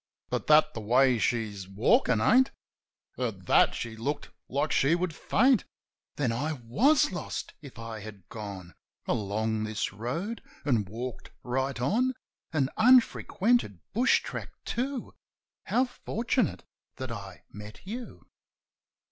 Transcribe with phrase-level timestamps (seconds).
[0.31, 2.49] But that the way she's walkin' ain't.
[3.19, 5.63] At that she looked like she would faint.
[6.15, 8.73] "Then I was lost if I had gone
[9.05, 12.15] Along this road an' walked right on—
[12.51, 15.13] An unfrequented bush track, too!
[15.65, 16.63] How fortunate
[16.95, 18.25] that I met you